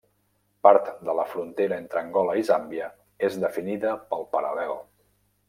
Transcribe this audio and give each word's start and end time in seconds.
Part 0.67 0.87
de 1.09 1.13
la 1.19 1.25
frontera 1.33 1.77
entre 1.83 2.01
Angola 2.05 2.35
i 2.41 2.47
Zàmbia 2.49 2.89
és 3.29 3.39
definida 3.45 3.93
pel 4.15 4.27
paral·lel. 4.35 4.75